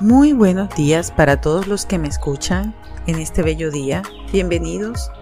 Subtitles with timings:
[0.00, 2.74] Muy buenos días para todos los que me escuchan
[3.06, 4.02] en este bello día.
[4.32, 5.12] Bienvenidos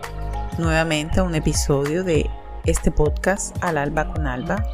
[0.57, 2.30] nuevamente a un episodio de
[2.64, 4.64] este podcast Al Alba con Alba.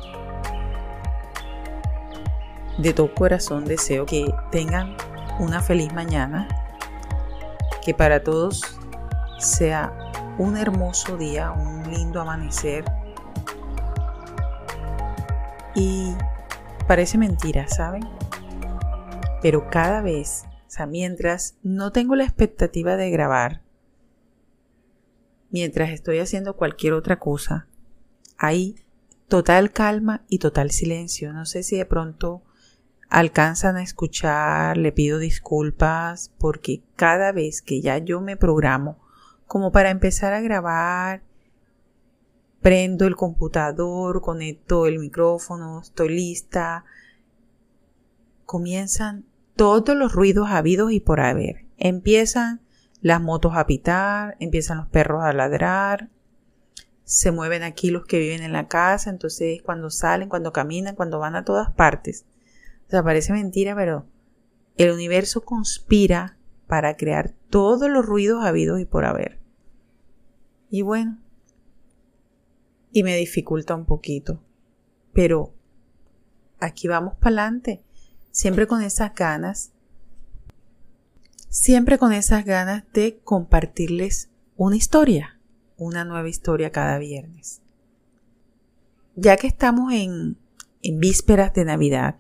[2.76, 4.94] De todo corazón deseo que tengan
[5.38, 6.48] una feliz mañana,
[7.83, 8.61] que para todos
[9.39, 9.90] sea
[10.37, 12.84] un hermoso día, un lindo amanecer.
[15.75, 16.12] Y
[16.87, 18.07] parece mentira, ¿saben?
[19.45, 23.61] Pero cada vez, o sea, mientras no tengo la expectativa de grabar,
[25.51, 27.67] mientras estoy haciendo cualquier otra cosa,
[28.39, 28.77] hay
[29.29, 31.34] total calma y total silencio.
[31.34, 32.41] No sé si de pronto
[33.11, 38.98] alcanzan a escuchar, le pido disculpas porque cada vez que ya yo me programo
[39.47, 41.23] como para empezar a grabar,
[42.62, 46.87] prendo el computador, conecto el micrófono, estoy lista,
[48.47, 51.64] comienzan todos los ruidos habidos y por haber.
[51.77, 52.60] Empiezan
[53.00, 56.10] las motos a pitar, empiezan los perros a ladrar,
[57.05, 61.19] se mueven aquí los que viven en la casa, entonces cuando salen, cuando caminan, cuando
[61.19, 62.25] van a todas partes.
[62.86, 64.06] O sea, parece mentira, pero
[64.77, 69.38] el universo conspira para crear todos los ruidos habidos y por haber.
[70.70, 71.19] Y bueno,
[72.91, 74.42] y me dificulta un poquito,
[75.12, 75.52] pero
[76.58, 77.82] aquí vamos para adelante
[78.35, 79.71] siempre con esas ganas,
[81.49, 85.39] siempre con esas ganas de compartirles una historia,
[85.77, 87.62] una nueva historia cada viernes.
[89.15, 90.37] Ya que estamos en,
[90.83, 92.17] en vísperas de Navidad,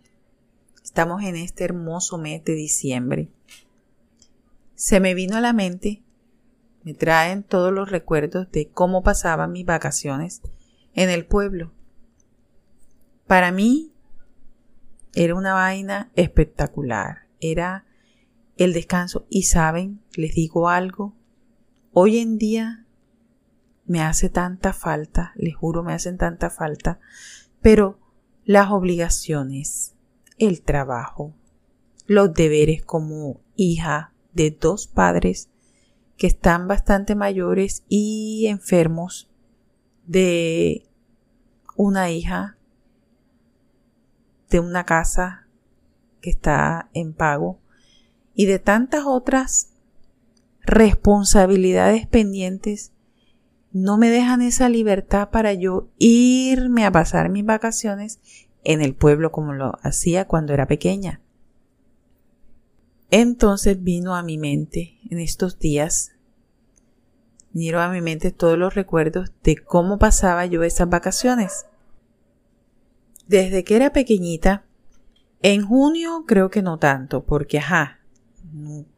[0.84, 3.28] estamos en este hermoso mes de diciembre,
[4.76, 6.00] se me vino a la mente,
[6.84, 10.42] me traen todos los recuerdos de cómo pasaban mis vacaciones
[10.94, 11.72] en el pueblo.
[13.26, 13.93] Para mí,
[15.14, 17.28] era una vaina espectacular.
[17.40, 17.86] Era
[18.56, 19.26] el descanso.
[19.28, 21.14] Y saben, les digo algo.
[21.92, 22.86] Hoy en día
[23.86, 27.00] me hace tanta falta, les juro, me hacen tanta falta.
[27.60, 27.98] Pero
[28.44, 29.94] las obligaciones,
[30.38, 31.34] el trabajo,
[32.06, 35.50] los deberes como hija de dos padres
[36.16, 39.30] que están bastante mayores y enfermos,
[40.06, 40.86] de
[41.76, 42.58] una hija
[44.50, 45.46] de una casa
[46.20, 47.58] que está en pago
[48.34, 49.70] y de tantas otras
[50.62, 52.92] responsabilidades pendientes
[53.72, 58.20] no me dejan esa libertad para yo irme a pasar mis vacaciones
[58.62, 61.20] en el pueblo como lo hacía cuando era pequeña.
[63.10, 66.12] Entonces vino a mi mente en estos días,
[67.52, 71.66] vino a mi mente todos los recuerdos de cómo pasaba yo esas vacaciones
[73.26, 74.64] desde que era pequeñita,
[75.42, 78.00] en junio creo que no tanto, porque ajá,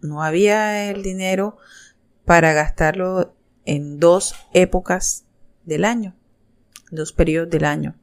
[0.01, 1.57] no, había el dinero
[2.25, 5.25] para gastarlo en dos épocas
[5.65, 6.15] del año,
[6.91, 7.97] dos periodos del año.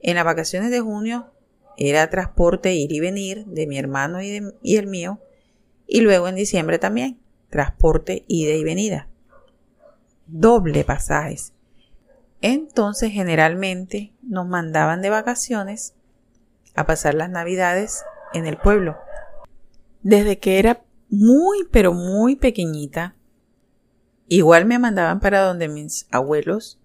[0.00, 1.32] En las vacaciones de junio
[1.76, 5.20] era transporte ir y venir de mi hermano y, y el mío,
[5.86, 7.18] y luego en diciembre también,
[7.50, 9.08] transporte ida y venida.
[10.26, 11.52] Doble pasajes.
[12.46, 15.94] Entonces generalmente nos mandaban de vacaciones
[16.74, 18.98] a pasar las navidades en el pueblo.
[20.02, 23.16] Desde que era muy pero muy pequeñita,
[24.28, 26.78] igual me mandaban para donde mis abuelos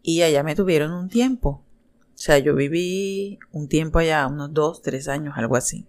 [0.00, 1.62] y allá me tuvieron un tiempo.
[2.14, 5.84] O sea, yo viví un tiempo allá, unos dos, tres años, algo así.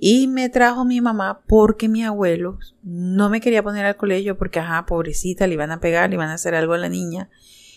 [0.00, 4.60] Y me trajo mi mamá porque mi abuelo no me quería poner al colegio porque,
[4.60, 7.30] ajá, pobrecita, le iban a pegar, le iban a hacer algo a la niña.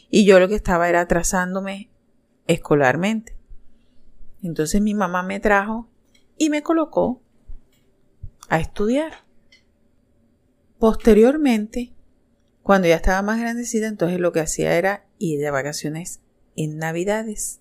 [0.10, 1.90] Y yo lo que estaba era atrasándome
[2.46, 3.36] escolarmente.
[4.44, 5.90] Entonces mi mamá me trajo
[6.38, 7.22] y me colocó
[8.50, 9.14] a estudiar.
[10.78, 11.94] Posteriormente,
[12.62, 16.22] cuando ya estaba más grandecita, entonces lo que hacía era ir de vacaciones
[16.56, 17.61] en Navidades.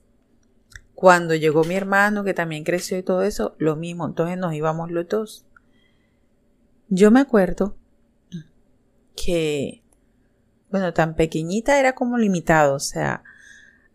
[1.01, 4.91] Cuando llegó mi hermano, que también creció y todo eso, lo mismo, entonces nos íbamos
[4.91, 5.47] los dos.
[6.91, 7.75] Yo me acuerdo
[9.17, 9.83] que,
[10.71, 13.25] bueno, tan pequeñita era como limitado, o sea,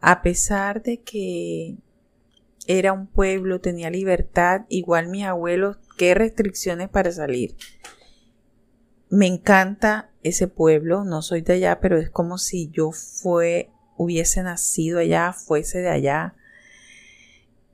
[0.01, 1.77] a pesar de que
[2.65, 7.55] era un pueblo, tenía libertad, igual mis abuelos, qué restricciones para salir.
[9.09, 14.41] Me encanta ese pueblo, no soy de allá, pero es como si yo fue, hubiese
[14.41, 16.33] nacido allá, fuese de allá.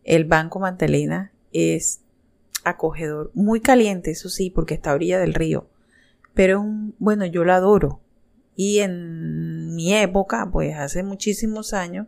[0.04, 2.02] El Banco Mantelena es
[2.64, 5.68] acogedor, muy caliente, eso sí, porque está a orilla del río.
[6.34, 8.02] Pero un, bueno, yo lo adoro.
[8.56, 12.08] Y en mi época, pues hace muchísimos años,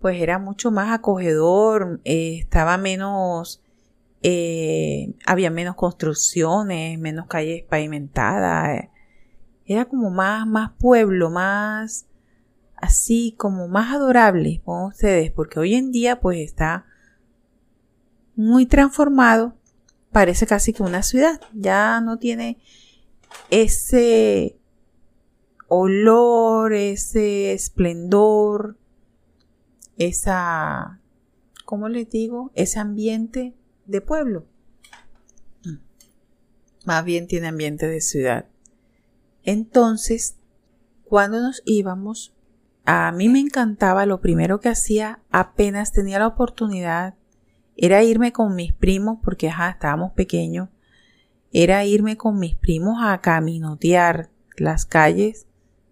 [0.00, 3.62] pues era mucho más acogedor, eh, estaba menos
[4.22, 8.88] eh, había menos construcciones, menos calles pavimentadas.
[9.64, 12.07] Era como más, más pueblo, más
[12.80, 16.86] así como más adorable con ustedes, porque hoy en día pues está
[18.36, 19.56] muy transformado,
[20.12, 22.58] parece casi que una ciudad, ya no tiene
[23.50, 24.58] ese
[25.66, 28.78] olor, ese esplendor,
[29.96, 31.00] esa,
[31.64, 32.52] ¿cómo les digo?
[32.54, 33.54] Ese ambiente
[33.86, 34.46] de pueblo.
[36.84, 38.46] Más bien tiene ambiente de ciudad.
[39.42, 40.36] Entonces,
[41.04, 42.34] cuando nos íbamos,
[42.90, 47.16] a mí me encantaba, lo primero que hacía apenas tenía la oportunidad,
[47.76, 50.70] era irme con mis primos, porque ajá, estábamos pequeños,
[51.52, 55.46] era irme con mis primos a caminotear las calles,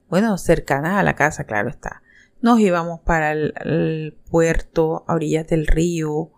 [0.08, 2.00] bueno, cercanas a la casa, claro está.
[2.40, 6.30] Nos íbamos para el, puerto, a orillas del río,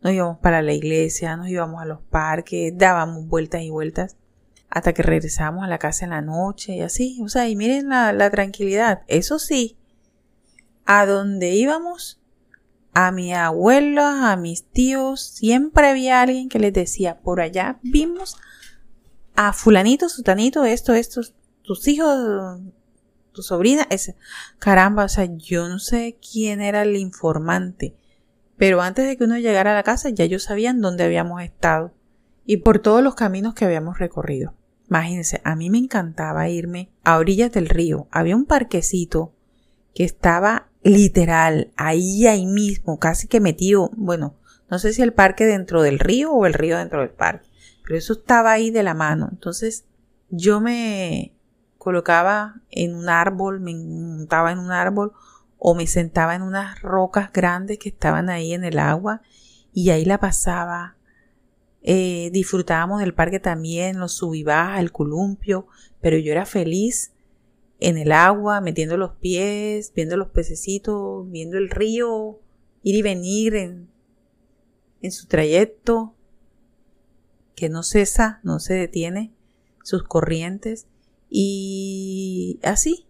[0.00, 4.16] nos íbamos para la iglesia, nos íbamos a los parques, dábamos vueltas y vueltas
[4.70, 7.20] hasta que regresábamos a la casa en la noche y así.
[7.22, 9.02] O sea, y miren la, la tranquilidad.
[9.08, 9.76] Eso sí,
[10.86, 12.20] a donde íbamos,
[12.94, 18.36] a mi abuelo, a mis tíos, siempre había alguien que les decía, por allá vimos
[19.34, 22.60] a fulanito, sutanito, esto, estos, tus hijos,
[23.32, 24.16] tu sobrina, ese.
[24.58, 27.94] Caramba, o sea, yo no sé quién era el informante,
[28.56, 31.92] pero antes de que uno llegara a la casa ya ellos sabían dónde habíamos estado
[32.46, 34.54] y por todos los caminos que habíamos recorrido.
[34.88, 38.06] Imagínense, a mí me encantaba irme a orillas del río.
[38.10, 39.34] Había un parquecito
[39.94, 44.36] que estaba literal ahí, ahí mismo, casi que metido, bueno,
[44.70, 47.48] no sé si el parque dentro del río o el río dentro del parque,
[47.82, 49.28] pero eso estaba ahí de la mano.
[49.30, 49.84] Entonces
[50.30, 51.34] yo me
[51.76, 55.12] colocaba en un árbol, me montaba en un árbol
[55.58, 59.22] o me sentaba en unas rocas grandes que estaban ahí en el agua
[59.72, 60.96] y ahí la pasaba.
[61.82, 65.66] Eh, disfrutábamos del parque también, los subibajas, el columpio,
[66.00, 67.12] pero yo era feliz
[67.80, 72.40] en el agua, metiendo los pies, viendo los pececitos, viendo el río,
[72.82, 73.88] ir y venir en,
[75.02, 76.14] en su trayecto,
[77.54, 79.32] que no cesa, no se detiene,
[79.82, 80.86] sus corrientes.
[81.28, 83.06] Y así,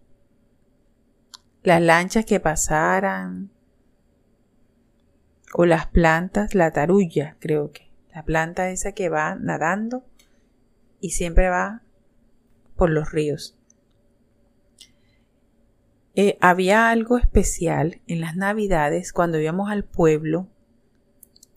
[1.63, 3.51] las lanchas que pasaran,
[5.53, 10.05] o las plantas, la tarulla, creo que, la planta esa que va nadando
[10.99, 11.83] y siempre va
[12.75, 13.56] por los ríos.
[16.19, 20.47] Eh, había algo especial en las navidades cuando íbamos al pueblo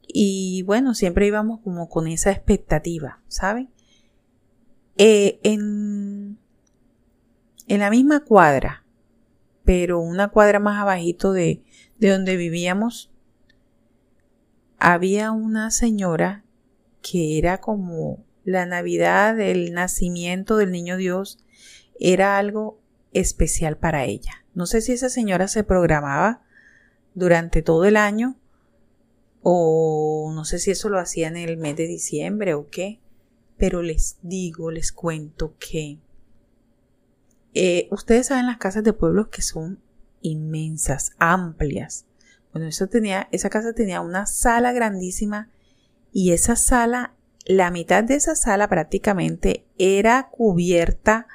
[0.06, 3.70] y bueno, siempre íbamos como con esa expectativa, ¿saben?
[4.98, 6.38] Eh, en
[7.68, 8.84] en la misma cuadra,
[9.64, 11.62] pero una cuadra más abajito de,
[11.98, 13.10] de donde vivíamos,
[14.78, 16.44] había una señora
[17.00, 21.38] que era como la Navidad del nacimiento del Niño Dios,
[21.98, 22.79] era algo
[23.12, 24.44] especial para ella.
[24.54, 26.42] No sé si esa señora se programaba
[27.14, 28.36] durante todo el año
[29.42, 33.00] o no sé si eso lo hacía en el mes de diciembre o qué,
[33.56, 35.98] pero les digo, les cuento que
[37.54, 39.80] eh, ustedes saben las casas de pueblos que son
[40.20, 42.06] inmensas, amplias.
[42.52, 45.50] Bueno, eso tenía, esa casa tenía una sala grandísima
[46.12, 47.14] y esa sala,
[47.46, 51.26] la mitad de esa sala prácticamente era cubierta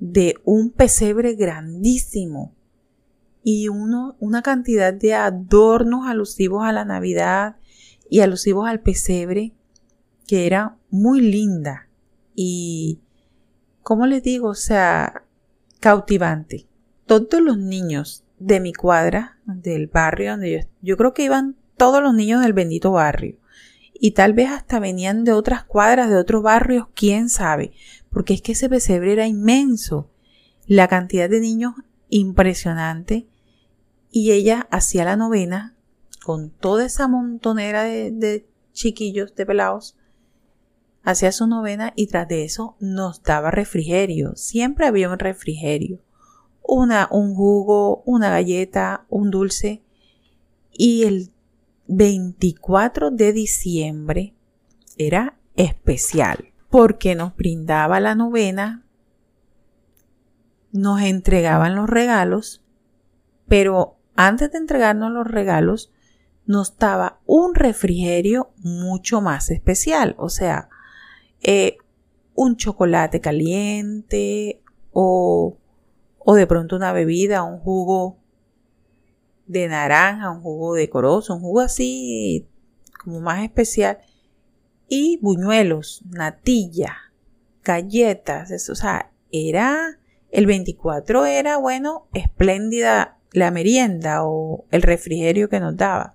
[0.00, 2.54] de un pesebre grandísimo
[3.42, 7.56] y uno, una cantidad de adornos alusivos a la Navidad
[8.08, 9.54] y alusivos al pesebre
[10.26, 11.88] que era muy linda
[12.34, 13.00] y,
[13.82, 14.48] ¿cómo les digo?
[14.48, 15.24] O sea,
[15.80, 16.66] cautivante.
[17.06, 22.02] Todos los niños de mi cuadra, del barrio donde yo, yo creo que iban todos
[22.02, 23.38] los niños del bendito barrio.
[23.92, 27.72] Y tal vez hasta venían de otras cuadras, de otros barrios, quién sabe.
[28.10, 30.10] Porque es que ese pesebre era inmenso.
[30.66, 31.74] La cantidad de niños
[32.08, 33.28] impresionante.
[34.10, 35.76] Y ella hacía la novena
[36.24, 39.96] con toda esa montonera de, chiquillos, de pelados,
[41.02, 44.34] hacía su novena y tras de eso nos daba refrigerio.
[44.36, 46.02] Siempre había un refrigerio.
[46.62, 49.82] Una, un jugo, una galleta, un dulce.
[50.72, 51.30] Y el
[51.88, 54.34] 24 de diciembre
[54.96, 58.86] era especial porque nos brindaba la novena,
[60.72, 62.62] nos entregaban los regalos,
[63.48, 65.92] pero antes de entregarnos los regalos,
[66.46, 70.14] nos daba un refrigerio mucho más especial.
[70.18, 70.68] O sea,
[71.42, 71.76] eh,
[72.34, 74.62] un chocolate caliente
[74.92, 75.58] o,
[76.18, 78.18] o de pronto una bebida, un jugo
[79.46, 82.48] de naranja, un jugo decoroso, un jugo así
[83.02, 83.98] como más especial.
[84.90, 86.96] Y buñuelos, natilla,
[87.62, 90.00] galletas, eso, o sea, era,
[90.32, 96.14] el 24 era, bueno, espléndida la merienda o el refrigerio que nos daba.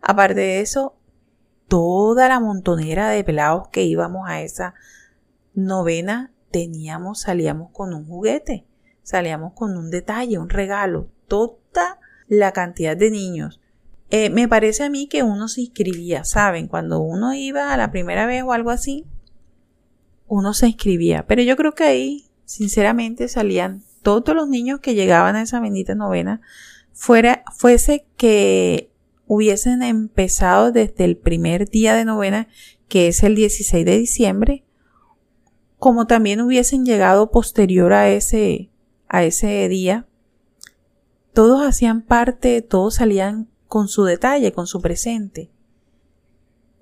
[0.00, 0.96] Aparte de eso,
[1.66, 4.74] toda la montonera de pelados que íbamos a esa
[5.52, 8.64] novena teníamos, salíamos con un juguete,
[9.02, 13.60] salíamos con un detalle, un regalo, toda la cantidad de niños.
[14.16, 16.68] Eh, me parece a mí que uno se inscribía, ¿saben?
[16.68, 19.04] Cuando uno iba a la primera vez o algo así,
[20.28, 21.26] uno se inscribía.
[21.26, 25.96] Pero yo creo que ahí, sinceramente, salían todos los niños que llegaban a esa bendita
[25.96, 26.42] novena,
[26.92, 28.88] fuera, fuese que
[29.26, 32.46] hubiesen empezado desde el primer día de novena,
[32.86, 34.64] que es el 16 de diciembre,
[35.76, 38.70] como también hubiesen llegado posterior a ese,
[39.08, 40.06] a ese día,
[41.32, 45.50] todos hacían parte, todos salían con su detalle, con su presente.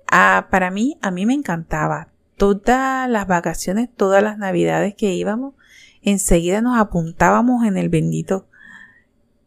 [0.05, 2.13] Ah, para mí, a mí me encantaba.
[2.37, 5.55] Todas las vacaciones, todas las navidades que íbamos,
[6.03, 8.47] enseguida nos apuntábamos en el bendito,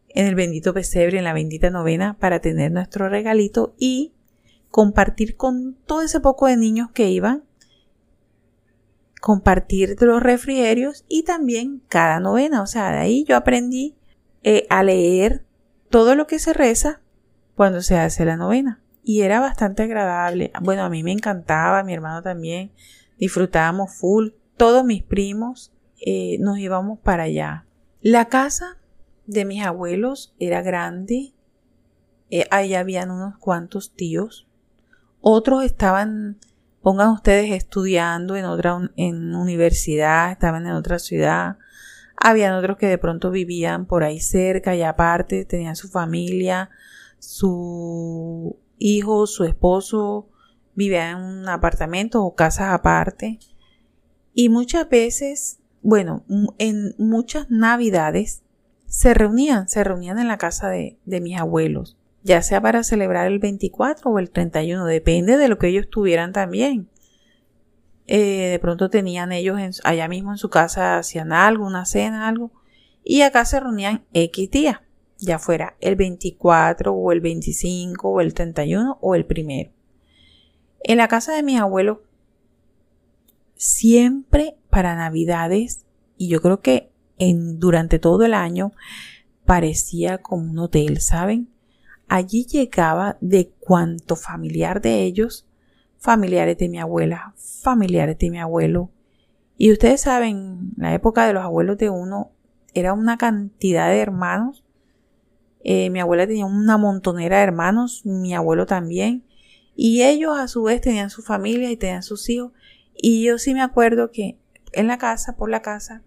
[0.09, 4.11] en el bendito pesebre, en la bendita novena, para tener nuestro regalito y
[4.69, 7.45] compartir con todo ese poco de niños que iban,
[9.21, 12.61] compartir los refrigerios y también cada novena.
[12.61, 13.95] O sea, de ahí yo aprendí
[14.43, 15.45] eh, a leer
[15.89, 16.99] todo lo que se reza
[17.57, 18.79] cuando se hace la novena.
[19.03, 20.51] Y era bastante agradable.
[20.61, 22.71] Bueno, a mí me encantaba, mi hermano también.
[23.17, 24.29] Disfrutábamos full.
[24.57, 27.65] Todos mis primos eh, nos íbamos para allá.
[27.99, 28.77] La casa
[29.25, 31.33] de mis abuelos era grande.
[32.29, 34.47] Eh, ahí habían unos cuantos tíos.
[35.19, 36.37] Otros estaban,
[36.83, 41.57] pongan ustedes, estudiando en otra en universidad, estaban en otra ciudad.
[42.17, 46.69] Habían otros que de pronto vivían por ahí cerca y aparte tenían su familia
[47.19, 50.29] su hijo, su esposo
[50.75, 53.39] vivía en un apartamento o casas aparte.
[54.33, 56.23] Y muchas veces, bueno,
[56.59, 58.43] en muchas navidades
[58.85, 63.39] se reunían, se reunían en la casa de, mis abuelos, ya sea para celebrar el
[63.39, 66.89] 24 o el 31, depende de lo que ellos tuvieran también.
[68.05, 72.51] Eh, de pronto tenían ellos allá mismo en su casa, hacían algo, una cena, algo,
[73.03, 74.79] y acá se reunían X días
[75.19, 79.71] ya fuera el 24 o el 25 o el 31 o el primero.
[80.83, 81.99] En la casa de mis abuelos,
[83.55, 85.85] siempre para Navidades,
[86.17, 88.73] y yo creo que en, durante todo el año,
[89.45, 91.49] parecía como un hotel, ¿saben?
[92.07, 95.47] Allí llegaba de cuanto familiar de ellos,
[95.97, 98.91] familiares de mi abuela, familiares de mi abuelo.
[99.57, 102.31] Y ustedes saben, la época de los abuelos de uno
[102.73, 104.63] era una cantidad de hermanos
[105.63, 109.23] eh, mi abuela tenía una montonera de hermanos, mi abuelo también.
[109.75, 112.51] Y ellos a su vez tenían su familia y tenían sus hijos.
[112.95, 114.37] Y yo sí me acuerdo que
[114.71, 116.03] en la casa, por la casa,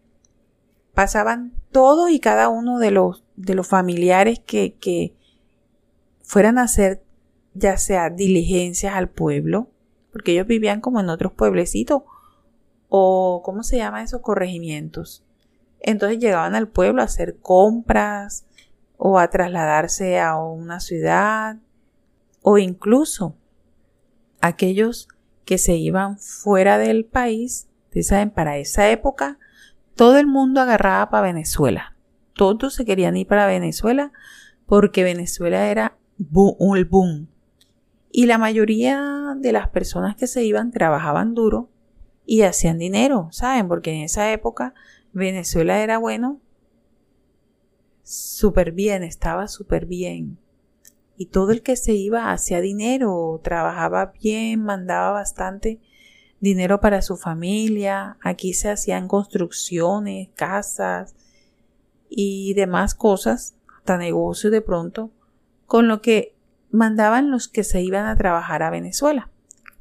[0.95, 5.15] pasaban todos y cada uno de los, de los familiares que, que
[6.23, 7.03] fueran a hacer
[7.55, 9.71] ya sea diligencias al pueblo,
[10.13, 12.03] porque ellos vivían como en otros pueblecitos,
[12.89, 15.25] o ¿cómo se llama esos corregimientos?
[15.81, 18.47] Entonces llegaban al pueblo a hacer compras,
[19.03, 21.57] o a trasladarse a una ciudad
[22.43, 23.35] o incluso
[24.43, 25.09] aquellos
[25.47, 29.39] que se iban fuera del país, ustedes saben, para esa época
[29.95, 31.97] todo el mundo agarraba para Venezuela.
[32.35, 34.13] Todos se querían ir para Venezuela
[34.67, 37.29] porque Venezuela era un boom.
[38.13, 41.71] Y la mayoría de las personas que se iban trabajaban duro
[42.27, 43.67] y hacían dinero, ¿saben?
[43.67, 44.75] Porque en esa época
[45.15, 46.39] Venezuela era bueno
[48.11, 50.39] súper bien, estaba súper bien.
[51.17, 55.81] Y todo el que se iba hacía dinero, trabajaba bien, mandaba bastante
[56.41, 58.17] dinero para su familia.
[58.21, 61.15] Aquí se hacían construcciones, casas
[62.09, 65.11] y demás cosas, hasta negocios de pronto,
[65.67, 66.35] con lo que
[66.71, 69.31] mandaban los que se iban a trabajar a Venezuela.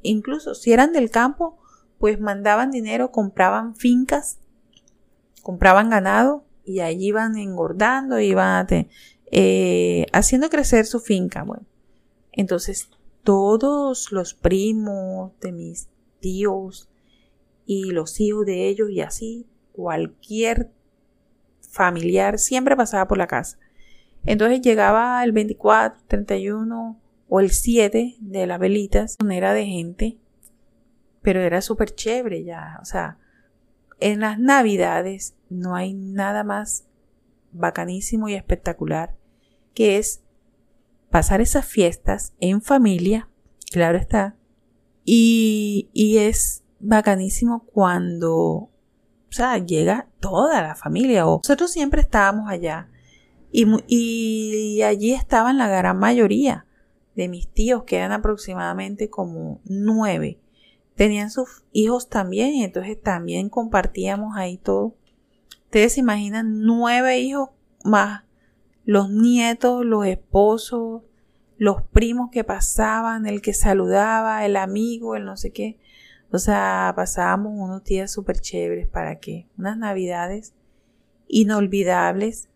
[0.04, 1.58] Incluso si eran del campo,
[1.98, 4.38] pues mandaban dinero, compraban fincas,
[5.42, 8.68] compraban ganado y allí iban engordando, iban
[9.32, 11.42] eh, haciendo crecer su finca.
[11.42, 11.66] Bueno,
[12.32, 12.92] entonces
[13.24, 16.88] todos los primos de mis tíos
[17.66, 20.70] y los hijos de ellos y así, cualquier
[21.60, 23.58] familiar siempre pasaba por la casa.
[24.26, 30.20] Entonces llegaba el 24, 31 o el 7 de las velitas, era de gente,
[31.24, 33.18] pero era súper chévere ya, o sea,
[34.00, 36.86] en las navidades no hay nada más
[37.52, 39.16] bacanísimo y espectacular
[39.74, 40.22] que es
[41.10, 43.30] pasar esas fiestas en familia,
[43.72, 44.36] claro está,
[45.06, 48.72] Y, y es bacanísimo cuando, o
[49.30, 51.26] sea, llega toda la familia.
[51.28, 52.90] O nosotros siempre estábamos allá.
[53.52, 56.68] Y, y allí estaban la gran mayoría
[57.16, 60.40] de mis tíos, que eran aproximadamente como nueve.
[61.00, 64.98] Tenían sus hijos también y entonces también compartíamos ahí todo.
[65.64, 67.52] Ustedes se imaginan nueve hijos
[67.86, 68.24] más
[68.84, 71.04] los nietos, los esposos,
[71.58, 75.80] los primos que pasaban, el que saludaba, el amigo, el no sé qué.
[76.34, 80.54] O sea, pasábamos unos días súper chéveres para que unas navidades
[81.30, 82.50] inolvidables,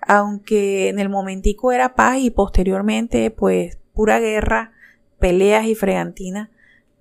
[0.00, 4.70] aunque en el momentico era paz y posteriormente pues pura guerra,
[5.18, 6.52] peleas y fregantina,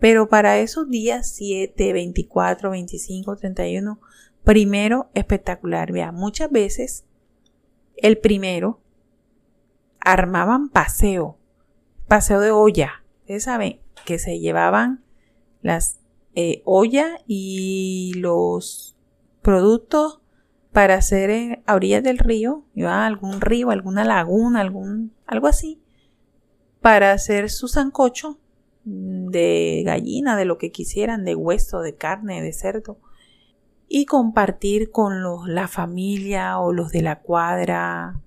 [0.04, 4.02] pero para esos días 7, 24, 25, 31,
[4.44, 5.94] primero espectacular.
[5.94, 7.06] Vea, muchas veces
[7.96, 8.82] el primero
[10.02, 11.38] armaban paseo,
[12.10, 13.06] paseo de olla.
[13.22, 15.06] Ustedes saben que se llevaban
[15.62, 16.02] las
[16.36, 18.98] eh, ollas y los
[19.42, 20.20] productos
[20.74, 25.82] para hacer a orillas del río, iban algún río, alguna laguna, algún, algo así,
[26.82, 28.38] para hacer su sancocho
[28.86, 33.00] de gallina, de lo que quisieran, de hueso, de carne, de cerdo,
[33.88, 38.20] y compartir con los, la familia o los de la cuadra,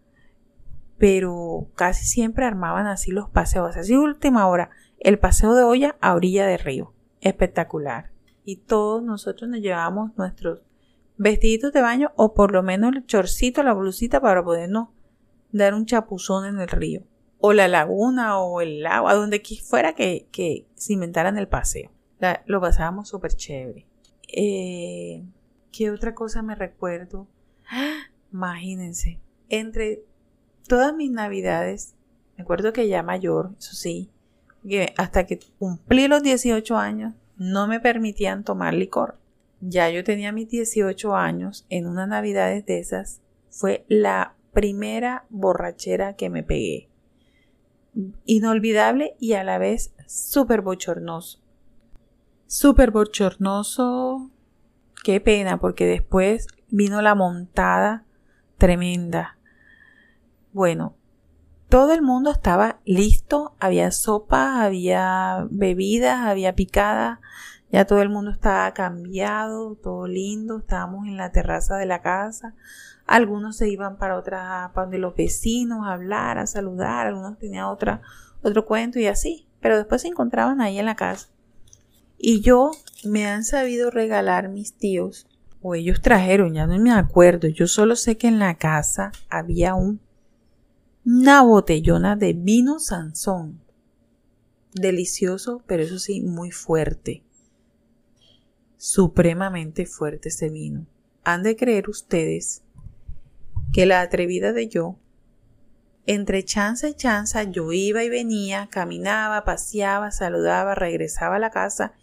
[0.99, 6.15] pero casi siempre armaban así los paseos, así última hora, el paseo de olla a
[6.15, 8.13] orilla de río, espectacular.
[8.45, 10.61] Y todos nosotros nos llevábamos nuestros
[11.19, 14.89] vestiditos de baño o por lo menos el chorcito, la blusita para podernos
[15.51, 17.03] dar un chapuzón en el río
[17.47, 21.93] o la laguna o el lago, a donde fuera que, que se inventaran el paseo.
[22.45, 23.87] lo pasábamos súper chévere.
[24.27, 25.25] Eh,
[25.71, 27.29] ¿Qué otra cosa me recuerdo?
[28.33, 30.03] Imagínense, entre
[30.67, 31.95] todas mis navidades,
[32.37, 34.11] me acuerdo que ya mayor, eso sí,
[34.69, 39.21] que hasta que cumplí los 18 años, no me permitían tomar licor.
[39.61, 46.17] Ya yo tenía mis 18 años, en unas navidades de esas, fue la primera borrachera
[46.17, 46.89] que me pegué
[48.25, 51.41] inolvidable y a la vez súper bochornoso.
[52.47, 54.31] Súper bochornoso.
[55.03, 58.05] Qué pena, porque después vino la montada
[58.59, 59.39] tremenda.
[60.53, 60.97] Bueno,
[61.69, 67.21] todo el mundo estaba listo, había sopa, había bebidas, había picada,
[67.71, 72.55] ya todo el mundo estaba cambiado, todo lindo, estábamos en la terraza de la casa,
[73.07, 77.67] algunos se iban para otra, para donde los vecinos a hablar, a saludar, algunos tenían
[77.67, 78.03] otra,
[78.43, 81.29] otro cuento y así, pero después se encontraban ahí en la casa.
[82.19, 82.73] Y yo
[83.05, 85.27] me han sabido regalar mis tíos,
[85.63, 89.75] o ellos trajeron, ya no me acuerdo, yo solo sé que en la casa había
[89.75, 90.01] un,
[91.05, 93.61] una botellona de vino Sansón.
[94.73, 97.23] Delicioso, pero eso sí, muy fuerte.
[98.77, 100.87] Supremamente fuerte ese vino.
[101.25, 102.63] Han de creer ustedes
[103.73, 104.99] que la atrevida de yo,
[106.07, 111.95] entre chanza y chanza yo iba y venía, caminaba, paseaba, saludaba, regresaba a la casa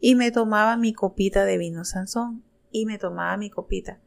[0.00, 4.00] y me tomaba mi copita de vino Sansón y me tomaba mi copita.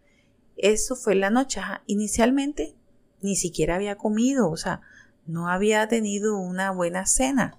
[0.58, 1.62] Eso fue la noche.
[1.86, 2.75] Inicialmente
[3.21, 4.82] ni siquiera había comido, o sea,
[5.25, 7.58] no había tenido una buena cena.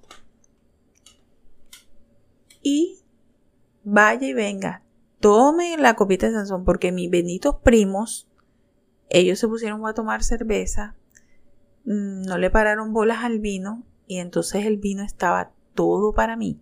[2.62, 2.98] Y
[3.84, 4.82] vaya y venga,
[5.20, 8.28] tome la copita de Sansón porque mis benitos primos
[9.08, 10.96] ellos se pusieron a tomar cerveza,
[11.84, 16.60] mm, no le pararon bolas al vino y entonces el vino estaba todo para mí.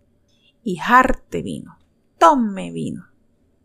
[0.62, 1.78] Y jarte vino,
[2.18, 3.06] tome vino.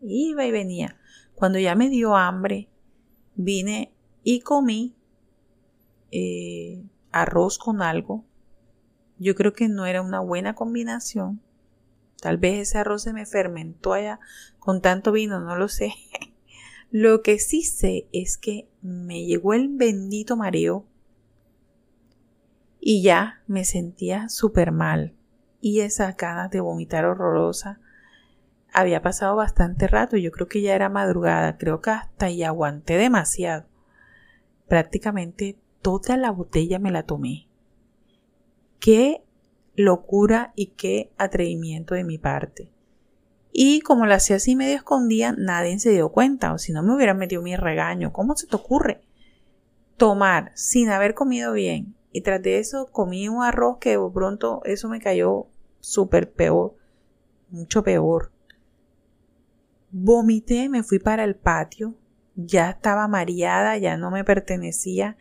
[0.02, 0.96] Iba y venía.
[1.34, 2.68] Cuando ya me dio hambre,
[3.34, 4.94] vine y comí
[6.10, 8.24] eh, arroz con algo.
[9.18, 11.40] Yo creo que no era una buena combinación.
[12.20, 14.20] Tal vez ese arroz se me fermentó allá
[14.58, 15.94] con tanto vino, no lo sé.
[16.90, 20.86] Lo que sí sé es que me llegó el bendito mareo
[22.80, 25.14] y ya me sentía súper mal.
[25.60, 27.78] Y esa ganas de vomitar horrorosa
[28.72, 30.16] había pasado bastante rato.
[30.16, 31.58] Yo creo que ya era madrugada.
[31.58, 33.66] Creo que hasta y aguanté demasiado.
[34.66, 37.46] Prácticamente toda la botella me la tomé.
[38.80, 39.22] Qué
[39.76, 42.72] locura y qué atrevimiento de mi parte.
[43.52, 46.94] Y como lo hacía así medio escondida, nadie se dio cuenta, o si no me
[46.94, 48.12] hubieran metido mi regaño.
[48.12, 49.02] ¿Cómo se te ocurre
[49.96, 51.96] tomar sin haber comido bien?
[52.12, 55.46] Y tras de eso comí un arroz que de pronto eso me cayó
[55.80, 56.76] súper peor,
[57.50, 58.32] mucho peor.
[59.90, 61.94] Vomité, me fui para el patio,
[62.36, 65.16] ya estaba mareada, ya no me pertenecía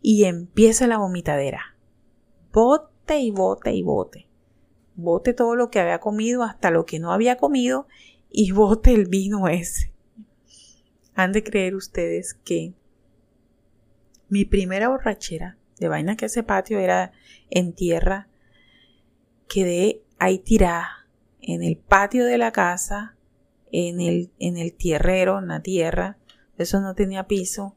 [0.00, 1.76] y empieza la vomitadera.
[2.52, 4.28] Bote y bote y bote.
[4.94, 7.86] Bote todo lo que había comido, hasta lo que no había comido,
[8.30, 9.92] y bote el vino ese.
[11.14, 12.72] Han de creer ustedes que
[14.28, 17.12] mi primera borrachera de vaina que ese patio era
[17.50, 18.28] en tierra,
[19.48, 21.02] quedé ahí tirada
[21.42, 23.16] en el patio de la casa,
[23.72, 26.16] en el, en el tierrero, en la tierra,
[26.56, 27.74] eso no tenía piso,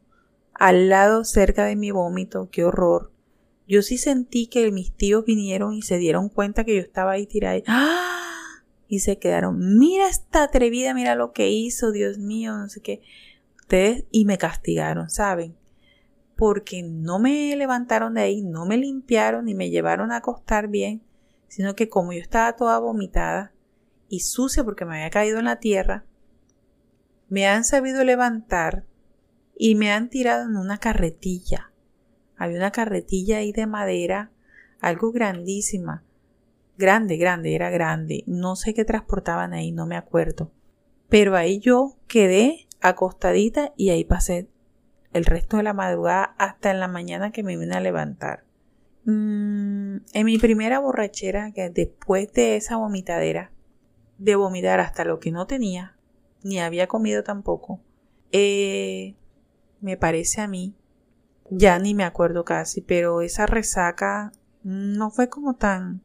[0.53, 3.11] al lado cerca de mi vómito, qué horror.
[3.67, 7.25] Yo sí sentí que mis tíos vinieron y se dieron cuenta que yo estaba ahí
[7.25, 7.59] tirada.
[7.67, 8.63] ¡Ah!
[8.87, 13.01] Y se quedaron, mira esta atrevida, mira lo que hizo, Dios mío, no sé qué.
[13.55, 15.55] Ustedes, y me castigaron, ¿saben?
[16.35, 21.01] Porque no me levantaron de ahí, no me limpiaron ni me llevaron a acostar bien,
[21.47, 23.53] sino que como yo estaba toda vomitada
[24.07, 26.05] y sucia porque me había caído en la tierra,
[27.27, 28.85] me han sabido levantar
[29.57, 31.71] y me han tirado en una carretilla
[32.37, 34.31] había una carretilla ahí de madera,
[34.79, 36.03] algo grandísima.
[36.77, 38.23] Grande, grande, era grande.
[38.27, 40.51] No sé qué transportaban ahí, no me acuerdo.
[41.09, 44.49] Pero ahí yo quedé acostadita y ahí pasé
[45.13, 48.43] el resto de la madrugada hasta en la mañana que me vine a levantar.
[49.05, 53.51] Mm, en mi primera borrachera, que después de esa vomitadera,
[54.17, 55.95] de vomitar hasta lo que no tenía,
[56.43, 57.79] ni había comido tampoco,
[58.31, 59.15] eh,
[59.79, 60.75] me parece a mí
[61.49, 64.31] ya ni me acuerdo casi, pero esa resaca
[64.63, 66.01] no fue como tan...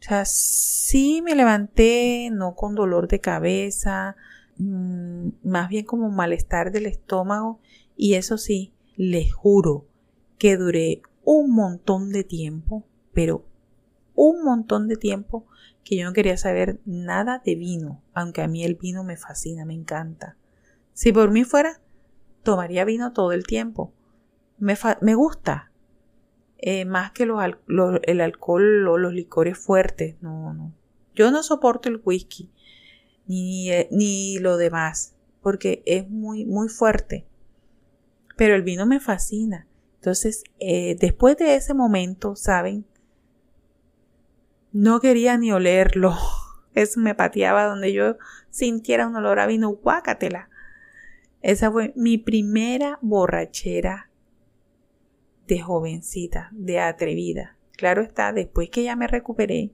[0.00, 4.16] O sea, sí me levanté, no con dolor de cabeza,
[4.58, 7.60] mm, más bien como malestar del estómago
[7.96, 9.86] y eso sí, les juro
[10.36, 13.46] que duré un montón de tiempo, pero
[14.14, 15.46] un montón de tiempo
[15.84, 19.64] que yo no quería saber nada de vino, aunque a mí el vino me fascina,
[19.64, 20.36] me encanta.
[20.92, 21.80] Si por mí fuera,
[22.42, 23.92] tomaría vino todo el tiempo,
[24.64, 25.70] me, gusta.
[26.58, 27.42] Eh, más que los,
[28.02, 30.16] el alcohol o los licores fuertes.
[30.22, 30.72] No, no.
[31.14, 32.50] Yo no soporto el whisky
[33.26, 37.26] ni, eh, ni lo demás porque es muy, muy fuerte.
[38.36, 39.68] Pero el vino me fascina.
[39.96, 42.86] Entonces, eh, después de ese momento, ¿saben?
[44.72, 46.16] No quería ni olerlo.
[46.74, 48.16] Eso me pateaba donde yo
[48.48, 49.70] sintiera un olor a vino.
[49.70, 50.48] Guácatela.
[51.42, 54.08] Esa fue mi primera borrachera
[55.46, 57.56] de jovencita, de atrevida.
[57.76, 59.72] Claro está, después que ya me recuperé,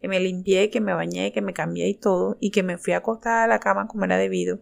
[0.00, 2.92] que me limpié, que me bañé, que me cambié y todo, y que me fui
[2.92, 4.60] acostada a la cama como era debido,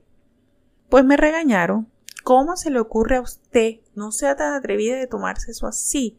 [0.89, 1.89] pues me regañaron.
[2.23, 3.77] ¿Cómo se le ocurre a usted?
[3.95, 6.19] No sea tan atrevida de tomarse eso así.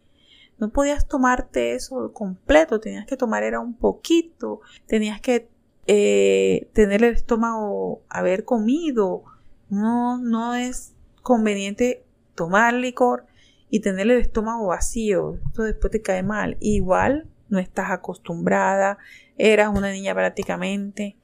[0.57, 5.49] No podías tomarte eso completo, tenías que tomar era un poquito, tenías que
[5.88, 9.23] eh, tener el estómago haber comido.
[9.69, 12.03] No, no es conveniente
[12.36, 13.25] tomar licor
[13.71, 16.57] y tener el estómago vacío, esto después te cae mal.
[16.60, 18.97] Igual no estás acostumbrada,
[19.38, 21.15] eras una niña prácticamente.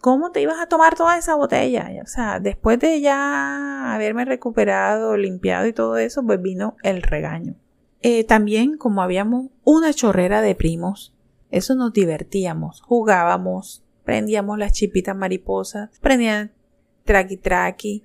[0.00, 1.90] ¿Cómo te ibas a tomar toda esa botella?
[2.02, 7.56] O sea, después de ya haberme recuperado, limpiado y todo eso, pues vino el regaño.
[8.00, 11.14] Eh, también, como habíamos una chorrera de primos,
[11.50, 16.52] eso nos divertíamos, jugábamos, prendíamos las chipitas mariposas, prendían
[17.04, 18.04] traqui traqui,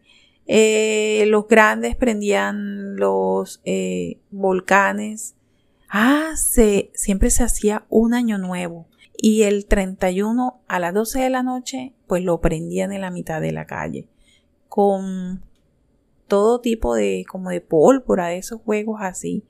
[0.54, 5.38] eh, los grandes prendían los eh, volcanes.
[5.88, 8.90] Ah, se, siempre se hacía un año nuevo.
[9.16, 13.40] Y el 31 a las 12 de la noche, pues lo prendían en la mitad
[13.40, 14.10] de la calle.
[14.68, 15.42] Con
[16.28, 19.46] todo tipo de, como de pólvora, de esos juegos así.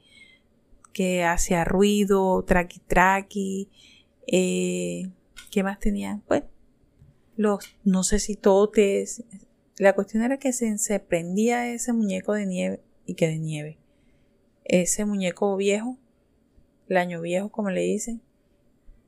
[0.93, 3.69] Que hacía ruido, traqui traqui.
[4.27, 5.09] Eh,
[5.49, 6.21] ¿Qué más tenían?
[6.27, 6.43] Pues
[7.37, 9.23] los, no sé si totes,
[9.81, 13.79] la cuestión era que se, prendía ese muñeco de nieve y que de nieve.
[14.63, 15.97] Ese muñeco viejo,
[16.87, 18.21] el año viejo como le dicen.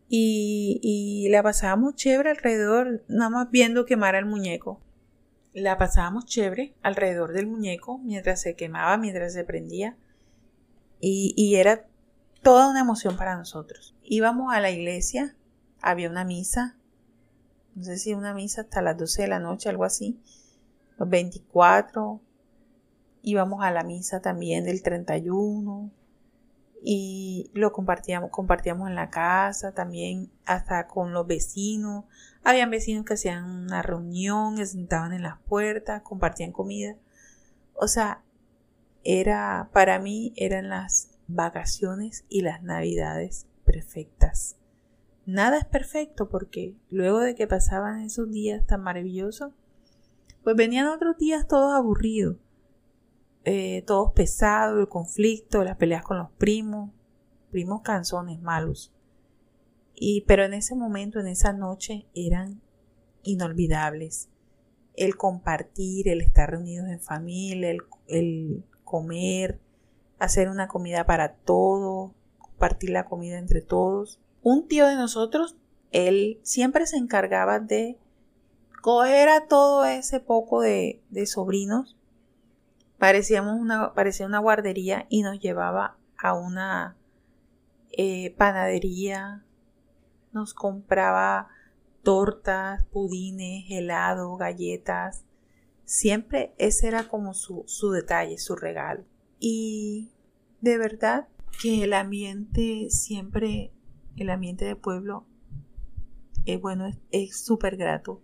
[0.10, 4.82] Y, y la pasábamos chévere alrededor, nada más viendo quemar el muñeco.
[5.54, 9.96] La pasábamos chévere alrededor del muñeco mientras se quemaba, mientras se prendía.
[11.00, 11.86] Y, y era
[12.42, 13.96] toda una emoción para nosotros.
[14.02, 15.36] Íbamos a la iglesia,
[15.84, 16.78] había una misa,
[17.76, 20.20] no sé si una misa hasta las 12 de la noche, algo así
[21.04, 22.22] los 24,
[23.22, 25.92] íbamos a la misa también del 31
[26.82, 32.06] y lo compartíamos, compartíamos en la casa también hasta con los vecinos.
[32.44, 36.96] Habían vecinos que hacían una reunión, se sentaban en las puertas, compartían comida.
[37.76, 38.24] O sea,
[39.04, 44.58] era, para mí eran las vacaciones y las navidades perfectas.
[45.26, 49.54] Nada es perfecto porque luego de que pasaban esos días tan maravillosos,
[50.44, 52.38] pues venían otros días todos aburridos,
[53.46, 56.92] eh, todos pesados, el conflicto, las peleas con los primos,
[57.52, 58.94] primos canzones malos.
[59.96, 62.62] Y, pero en ese momento, en esa noche, eran
[63.24, 64.30] inolvidables.
[64.96, 69.60] El compartir, el estar reunidos en familia, el, el comer,
[70.20, 74.20] hacer una comida para todos, compartir la comida entre todos.
[74.42, 75.58] Un tío de nosotros,
[75.92, 77.98] él siempre se encargaba de
[78.84, 81.96] coger a todo ese poco de, sobrinos.
[82.98, 86.98] Parecíamos una, parecía una guardería y nos llevaba a una
[87.92, 89.46] eh, panadería,
[90.34, 91.48] nos compraba
[92.04, 95.24] tortas, pudines, helado, galletas.
[95.86, 99.06] Siempre ese era como su, su detalle, su regalo.
[99.40, 100.12] Y
[100.60, 101.30] de verdad
[101.62, 103.72] que el ambiente siempre,
[104.18, 105.26] el ambiente de pueblo,
[106.44, 108.22] es bueno, es súper grato.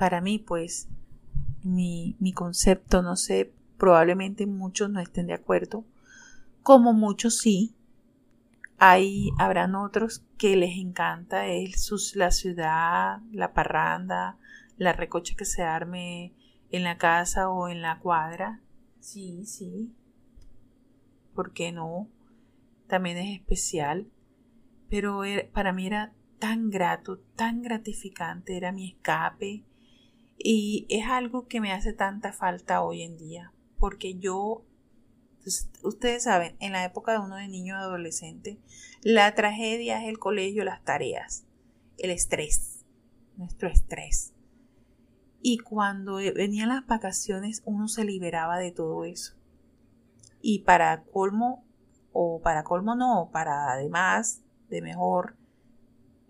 [0.00, 0.88] Para mí, pues,
[1.62, 5.84] mi, mi concepto, no sé, probablemente muchos no estén de acuerdo,
[6.62, 7.74] como muchos sí.
[8.78, 11.44] Hay, habrán otros que les encanta
[12.14, 14.38] la ciudad, la parranda,
[14.78, 16.32] la recocha que se arme
[16.70, 18.62] en la casa o en la cuadra.
[19.00, 19.92] Sí, sí.
[21.34, 22.08] ¿Por qué no?
[22.86, 24.06] También es especial.
[24.88, 25.20] Pero
[25.52, 29.62] para mí era tan grato, tan gratificante, era mi escape.
[30.42, 33.52] Y es algo que me hace tanta falta hoy en día.
[33.78, 34.64] Porque yo
[35.82, 38.58] ustedes saben, en la época de uno de niño adolescente,
[39.02, 41.44] la tragedia es el colegio, las tareas,
[41.98, 42.86] el estrés,
[43.36, 44.32] nuestro estrés.
[45.42, 49.34] Y cuando venían las vacaciones, uno se liberaba de todo eso.
[50.40, 51.66] Y para colmo,
[52.12, 55.36] o para colmo no, para además de mejor,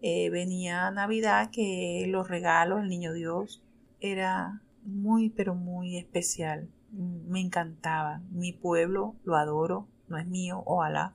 [0.03, 3.63] eh, venía Navidad que los regalos, el niño Dios,
[4.01, 8.21] era muy, pero muy especial me encantaba.
[8.31, 11.15] Mi pueblo lo adoro, no es mío, ojalá.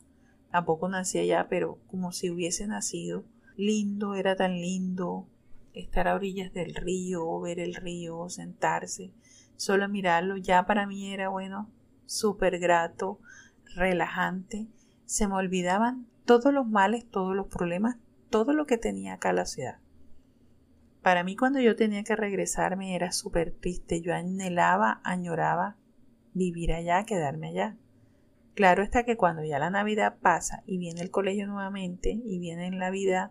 [0.51, 3.25] Tampoco nací allá, pero como si hubiese nacido.
[3.57, 5.27] Lindo, era tan lindo
[5.73, 9.11] estar a orillas del río, ver el río, sentarse,
[9.57, 11.69] solo mirarlo, ya para mí era bueno,
[12.05, 13.19] súper grato,
[13.75, 14.67] relajante.
[15.05, 17.97] Se me olvidaban todos los males, todos los problemas,
[18.29, 19.79] todo lo que tenía acá la ciudad.
[21.05, 24.01] Para mí cuando yo tenía que regresarme era súper triste.
[24.01, 25.75] Yo anhelaba, añoraba
[26.33, 27.77] vivir allá, quedarme allá.
[28.55, 32.65] Claro está que cuando ya la Navidad pasa y viene el colegio nuevamente y viene
[32.65, 33.29] en la vida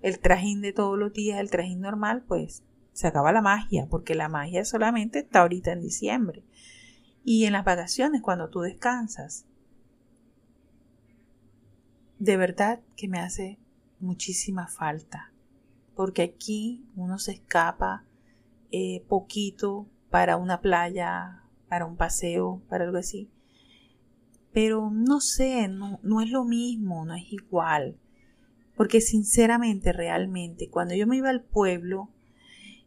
[0.00, 2.62] el trajín de todos los días, el trajín normal, pues
[2.94, 6.44] se acaba la magia, porque la magia solamente está ahorita en diciembre.
[7.26, 9.44] Y en las vacaciones, cuando tú descansas.
[12.18, 13.58] De verdad que me hace
[14.00, 15.31] muchísima falta
[15.94, 18.04] porque aquí uno se escapa
[18.70, 23.30] eh, poquito para una playa, para un paseo, para algo así.
[24.52, 27.96] Pero no sé, no, no es lo mismo, no es igual.
[28.76, 32.10] Porque sinceramente, realmente, cuando yo me iba al pueblo,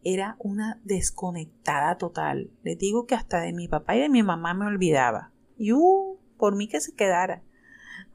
[0.03, 2.51] era una desconectada total.
[2.63, 5.31] Les digo que hasta de mi papá y de mi mamá me olvidaba.
[5.57, 7.41] Y uh, por mí que se quedara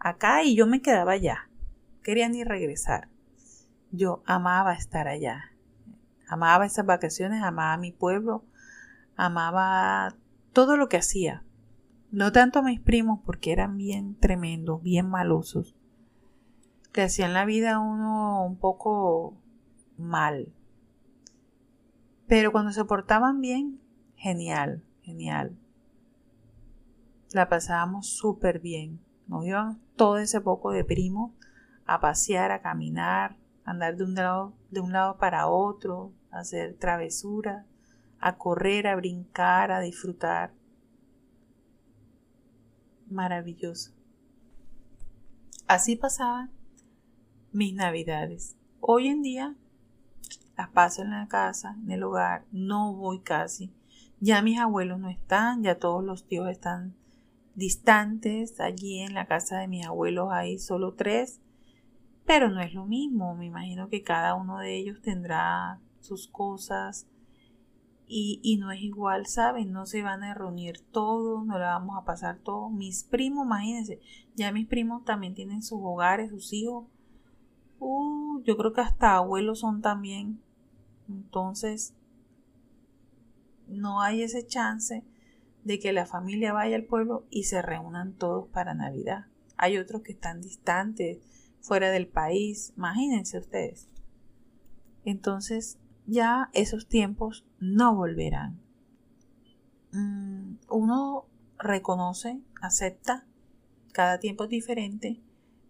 [0.00, 1.48] acá y yo me quedaba allá.
[2.02, 3.09] Quería ni regresar.
[3.92, 5.52] Yo amaba estar allá.
[6.28, 8.44] Amaba esas vacaciones, amaba mi pueblo,
[9.16, 10.14] amaba
[10.52, 11.42] todo lo que hacía.
[12.12, 15.76] No tanto a mis primos porque eran bien tremendos, bien malosos.
[16.92, 19.36] Que hacían la vida uno un poco
[19.96, 20.52] mal.
[22.26, 23.80] Pero cuando se portaban bien,
[24.14, 25.56] genial, genial.
[27.32, 29.00] La pasábamos súper bien.
[29.26, 31.32] Nos iban todo ese poco de primos
[31.86, 37.66] a pasear, a caminar, andar de un lado, de un lado para otro, hacer travesuras,
[38.18, 40.52] a correr, a brincar, a disfrutar.
[43.08, 43.92] Maravilloso.
[45.66, 46.50] Así pasaban
[47.52, 48.56] mis navidades.
[48.80, 49.54] Hoy en día
[50.56, 53.72] las paso en la casa, en el hogar, no voy casi.
[54.20, 56.94] Ya mis abuelos no están, ya todos los tíos están
[57.54, 58.60] distantes.
[58.60, 61.40] Allí en la casa de mis abuelos hay solo tres
[62.30, 67.08] pero no es lo mismo, me imagino que cada uno de ellos tendrá sus cosas
[68.06, 69.72] y, no es igual, ¿saben?
[69.72, 72.70] No se van a reunir todos, no la vamos a pasar todos.
[72.70, 74.00] Mis primos, imagínense,
[74.36, 76.86] ya mis primos también tienen sus hogares, sus hijos.
[77.80, 80.40] Uh, yo creo que hasta abuelos son también.
[81.08, 81.96] Entonces,
[83.66, 85.02] no hay ese chance
[85.64, 89.26] de que la familia vaya al pueblo y se reúnan todos para Navidad.
[89.56, 91.18] Hay otros que están distantes,
[91.60, 93.88] fuera del país, imagínense ustedes.
[95.04, 98.60] Entonces ya esos tiempos no volverán.
[99.92, 101.26] Mm, uno
[101.58, 103.26] reconoce, acepta,
[103.92, 105.20] cada tiempo es diferente,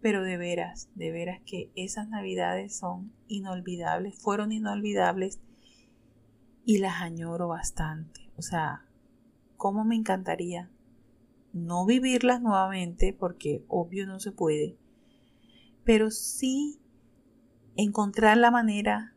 [0.01, 5.39] pero de veras, de veras que esas navidades son inolvidables, fueron inolvidables
[6.65, 8.31] y las añoro bastante.
[8.37, 8.85] O sea,
[9.57, 10.71] cómo me encantaría
[11.53, 14.77] no vivirlas nuevamente porque obvio no se puede,
[15.83, 16.79] pero sí
[17.75, 19.15] encontrar la manera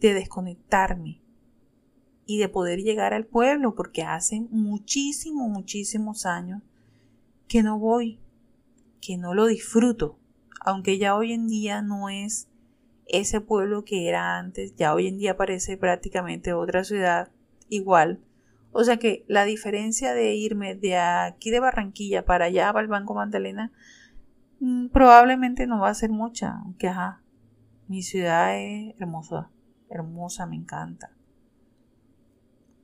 [0.00, 1.20] de desconectarme
[2.26, 6.62] y de poder llegar al pueblo porque hace muchísimos, muchísimos años
[7.48, 8.18] que no voy,
[9.00, 10.18] que no lo disfruto,
[10.60, 12.48] aunque ya hoy en día no es
[13.06, 17.30] ese pueblo que era antes, ya hoy en día parece prácticamente otra ciudad
[17.68, 18.20] igual.
[18.72, 22.88] O sea que la diferencia de irme de aquí de Barranquilla para allá, para el
[22.88, 23.72] Banco Magdalena,
[24.92, 27.22] probablemente no va a ser mucha, aunque ajá,
[27.88, 29.50] mi ciudad es hermosa,
[29.90, 31.10] hermosa, me encanta.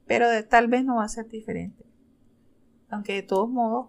[0.07, 1.85] Pero de, tal vez no va a ser diferente.
[2.91, 3.89] Aunque de todos modos,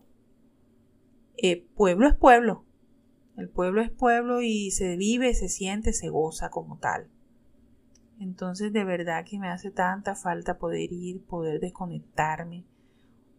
[1.37, 2.63] eh, pueblo es pueblo.
[3.35, 7.09] El pueblo es pueblo y se vive, se siente, se goza como tal.
[8.19, 12.65] Entonces de verdad que me hace tanta falta poder ir, poder desconectarme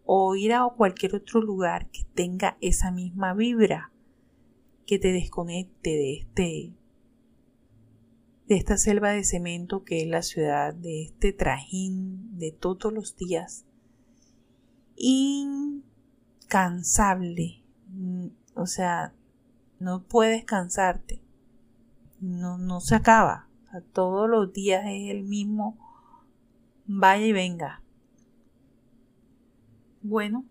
[0.05, 3.92] o ir a cualquier otro lugar que tenga esa misma vibra,
[4.87, 6.73] que te desconecte de este
[8.49, 13.17] de esta selva de cemento que es la ciudad, de este trajín de todos los
[13.17, 13.65] días,
[14.97, 15.83] incansable,
[18.55, 19.15] o sea,
[19.79, 21.23] no puedes cansarte,
[22.21, 23.49] no, no se acaba,
[23.93, 25.79] todos los días es el mismo
[26.87, 27.83] vaya y venga.
[30.03, 30.45] Bueno,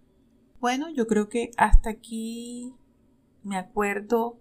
[0.59, 2.73] bueno, yo creo que hasta aquí
[3.43, 4.39] me acuerdo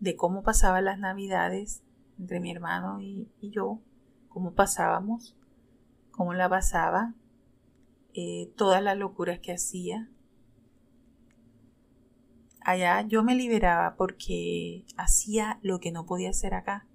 [0.00, 1.82] de cómo pasaban las navidades
[2.18, 3.80] entre mi hermano y, yo,
[4.28, 5.36] cómo pasábamos,
[6.10, 7.14] cómo la pasaba,
[8.14, 10.08] eh, todas las locuras que hacía.
[12.60, 16.86] Allá yo me liberaba porque hacía lo que no podía hacer acá.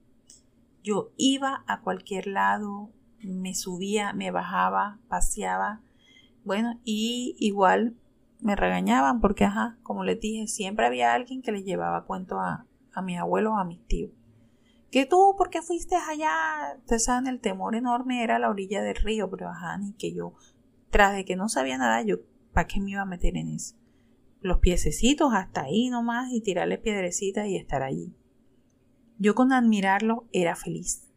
[0.83, 2.89] Yo iba a cualquier lado,
[3.21, 5.81] me subía, me bajaba, paseaba.
[6.45, 7.95] Bueno, y igual
[8.39, 12.65] me regañaban porque, ajá, como les dije, siempre había alguien que le llevaba cuento a,
[12.93, 14.11] a mis abuelos o a mis tíos.
[14.91, 16.75] Que tú, ¿por qué fuiste allá?
[16.77, 20.33] Ustedes saben, el temor enorme era la orilla del río, pero ajá, ni que yo,
[20.89, 22.17] tras de que no sabía nada, yo,
[22.53, 23.75] ¿para qué me iba a meter en eso?
[24.39, 28.15] Los piececitos hasta ahí nomás y tirarle piedrecitas y estar allí.
[29.19, 31.09] Yo con admirarlo era feliz.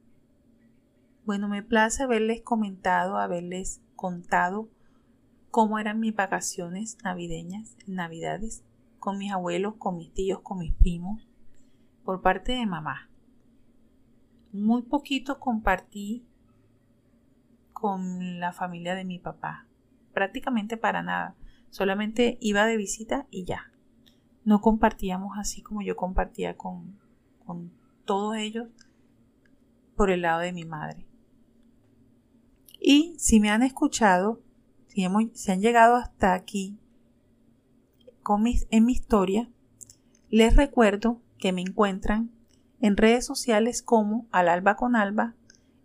[1.25, 4.69] Bueno, me place haberles comentado, haberles contado
[5.51, 8.63] cómo eran mis vacaciones navideñas, navidades,
[8.99, 11.27] con mis abuelos, con mis tíos, con mis primos,
[12.05, 13.09] por parte de mamá.
[14.53, 16.25] Muy poquito compartí
[17.73, 19.67] con la familia de mi papá,
[20.13, 21.35] prácticamente para nada,
[21.71, 23.73] solamente iba de visita y ya.
[24.45, 26.99] No compartíamos así como yo compartía con,
[27.47, 27.73] con
[28.05, 28.69] todos ellos
[29.97, 31.07] por el lado de mi madre.
[32.81, 34.41] Y si me han escuchado,
[34.91, 36.79] si, hemos, han llegado hasta aquí
[38.23, 39.49] con en mi historia,
[40.29, 42.31] les recuerdo que me encuentran
[42.81, 45.35] en redes sociales como Al Alba con Alba,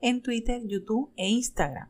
[0.02, 1.89] en Twitter, YouTube e Instagram.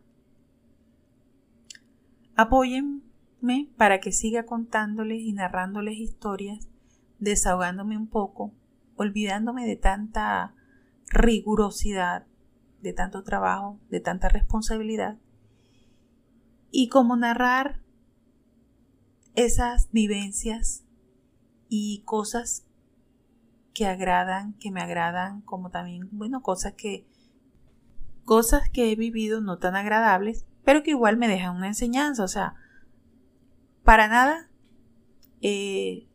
[2.36, 6.67] Apóyenme para que siga contándoles y narrándoles historias,
[7.19, 8.54] desahogándome un poco
[8.97, 10.54] olvidándome de tanta
[11.10, 12.25] rigurosidad,
[12.82, 15.17] de tanto trabajo, de tanta responsabilidad,
[16.75, 17.81] y como narrar
[19.33, 20.83] esas vivencias
[21.69, 22.65] y cosas
[23.73, 27.07] que agradan, que me agradan, como también, bueno, cosas que
[28.23, 32.27] cosas que he vivido no tan agradables, pero que igual me dejan una enseñanza, o
[32.27, 32.55] sea,
[33.83, 34.49] para nada
[35.41, 36.07] eh,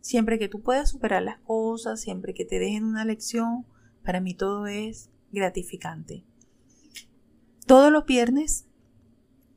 [0.00, 3.66] Siempre que tú puedas superar las cosas, siempre que te dejen una lección,
[4.02, 6.24] para mí todo es gratificante.
[7.66, 8.67] Todos los viernes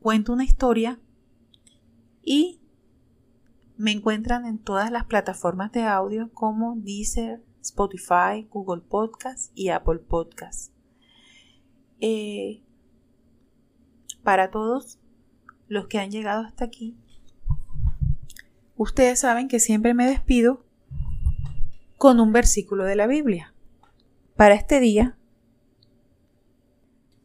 [0.01, 0.99] cuento una historia
[2.23, 2.59] y
[3.77, 9.99] me encuentran en todas las plataformas de audio como Deezer, Spotify, Google Podcast y Apple
[9.99, 10.73] Podcast.
[11.99, 12.63] Eh,
[14.23, 14.99] para todos
[15.67, 16.97] los que han llegado hasta aquí,
[18.77, 20.65] ustedes saben que siempre me despido
[21.97, 23.53] con un versículo de la Biblia.
[24.35, 25.15] Para este día,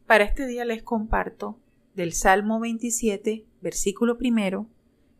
[0.05, 1.59] para este día les comparto
[1.97, 4.67] del Salmo 27, versículo primero,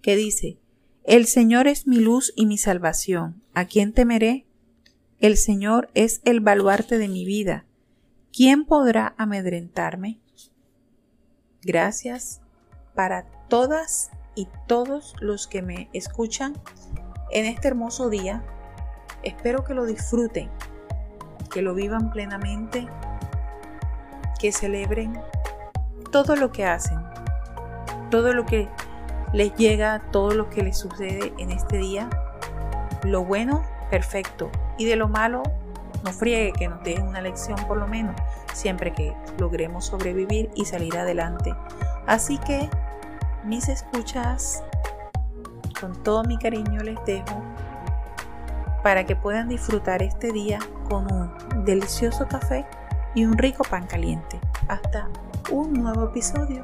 [0.04, 0.60] que dice,
[1.04, 3.42] El Señor es mi luz y mi salvación.
[3.56, 4.46] ¿A quién temeré?
[5.20, 7.66] El Señor es el baluarte de mi vida.
[8.32, 10.20] ¿Quién podrá amedrentarme?
[11.64, 12.42] Gracias
[12.94, 16.54] para todas y todos los que me escuchan
[17.32, 18.46] en este hermoso día.
[19.24, 20.52] espero que lo disfruten,
[21.52, 22.88] que lo vivan plenamente,
[24.40, 25.20] que celebren
[26.12, 27.00] todo lo que hacen,
[28.10, 28.70] todo lo que
[29.34, 32.10] les llega, todo lo que les sucede en este día.
[33.04, 34.50] Lo bueno, perfecto.
[34.78, 35.44] Y de lo malo,
[36.04, 38.16] no friegue, que nos dejen una lección por lo menos,
[38.54, 41.54] siempre que logremos sobrevivir y salir adelante.
[42.06, 42.70] Así que,
[43.44, 44.64] mis escuchas,
[45.80, 47.42] con todo mi cariño les dejo
[48.84, 52.66] para que puedan disfrutar este día con un delicioso café
[53.16, 54.40] y un rico pan caliente.
[54.68, 55.10] Hasta
[55.52, 56.64] un nuevo episodio